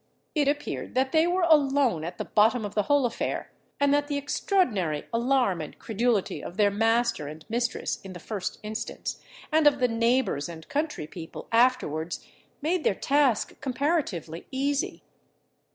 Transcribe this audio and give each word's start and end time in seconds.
It 0.33 0.47
appeared 0.47 0.95
that 0.95 1.11
they 1.11 1.27
were 1.27 1.43
alone 1.47 2.03
at 2.03 2.17
the 2.17 2.25
bottom 2.25 2.65
of 2.65 2.73
the 2.73 2.81
whole 2.89 3.05
affair, 3.05 3.51
and 3.79 3.93
that 3.93 4.07
the 4.07 4.17
extraordinary 4.17 5.05
alarm 5.13 5.61
and 5.61 5.77
credulity 5.77 6.43
of 6.43 6.57
their 6.57 6.71
master 6.71 7.27
and 7.27 7.45
mistress, 7.49 8.01
in 8.01 8.13
the 8.13 8.19
first 8.19 8.57
instance, 8.63 9.21
and 9.51 9.67
of 9.67 9.77
the 9.77 9.87
neighbours 9.87 10.49
and 10.49 10.67
country 10.69 11.05
people 11.05 11.47
afterwards, 11.51 12.25
made 12.63 12.83
their 12.83 12.95
task 12.95 13.61
comparatively 13.61 14.47
easy. 14.49 15.03